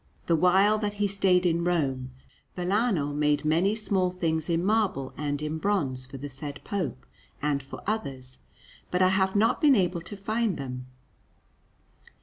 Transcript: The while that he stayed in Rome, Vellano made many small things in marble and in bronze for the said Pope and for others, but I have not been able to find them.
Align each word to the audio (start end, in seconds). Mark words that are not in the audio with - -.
The 0.25 0.35
while 0.35 0.79
that 0.79 0.93
he 0.95 1.07
stayed 1.07 1.45
in 1.45 1.63
Rome, 1.63 2.09
Vellano 2.55 3.13
made 3.13 3.45
many 3.45 3.75
small 3.75 4.09
things 4.09 4.49
in 4.49 4.65
marble 4.65 5.13
and 5.15 5.39
in 5.43 5.59
bronze 5.59 6.07
for 6.07 6.17
the 6.17 6.27
said 6.27 6.59
Pope 6.63 7.05
and 7.39 7.61
for 7.61 7.83
others, 7.85 8.39
but 8.89 9.03
I 9.03 9.09
have 9.09 9.35
not 9.35 9.61
been 9.61 9.75
able 9.75 10.01
to 10.01 10.17
find 10.17 10.57
them. 10.57 10.87